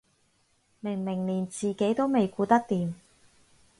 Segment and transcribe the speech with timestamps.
[0.81, 2.91] 明明連自己都未顧得掂